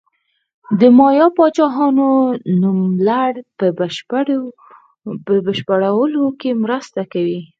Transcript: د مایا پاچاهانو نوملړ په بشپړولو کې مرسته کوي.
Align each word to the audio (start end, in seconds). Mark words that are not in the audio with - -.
د 0.79 0.81
مایا 0.97 1.27
پاچاهانو 1.37 2.07
نوملړ 2.61 3.33
په 5.25 5.35
بشپړولو 5.47 6.23
کې 6.39 6.49
مرسته 6.63 7.01
کوي. 7.13 7.41